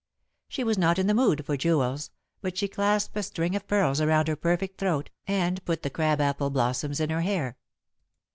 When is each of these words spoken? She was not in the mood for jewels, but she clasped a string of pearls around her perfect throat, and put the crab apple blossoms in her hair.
She 0.47 0.63
was 0.63 0.79
not 0.79 0.97
in 0.97 1.05
the 1.05 1.13
mood 1.13 1.45
for 1.45 1.55
jewels, 1.55 2.09
but 2.41 2.57
she 2.57 2.67
clasped 2.67 3.15
a 3.15 3.21
string 3.21 3.55
of 3.55 3.67
pearls 3.67 4.01
around 4.01 4.29
her 4.29 4.35
perfect 4.35 4.79
throat, 4.79 5.11
and 5.27 5.63
put 5.63 5.83
the 5.83 5.91
crab 5.91 6.19
apple 6.19 6.49
blossoms 6.49 6.99
in 6.99 7.11
her 7.11 7.21
hair. 7.21 7.55